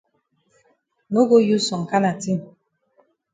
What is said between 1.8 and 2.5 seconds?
kana tin.